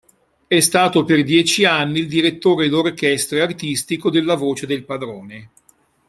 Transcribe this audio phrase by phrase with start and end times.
[0.47, 5.51] È stato per dieci anni il direttore d'orchestra e artistico della Voce del Padrone.